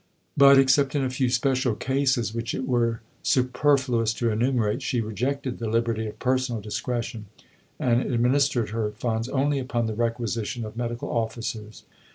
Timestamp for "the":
5.59-5.69, 9.85-9.93